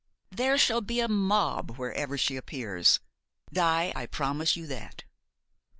There 0.31 0.57
shall 0.57 0.81
be 0.81 0.99
a 0.99 1.07
mob 1.07 1.77
wherever 1.77 2.17
she 2.17 2.35
appears, 2.35 2.99
Di, 3.53 3.93
I 3.95 4.07
promise 4.07 4.55
you 4.55 4.65
that. 4.65 5.03